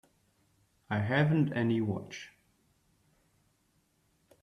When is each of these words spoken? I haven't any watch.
I 0.89 0.97
haven't 1.01 1.53
any 1.53 1.79
watch. 1.79 2.31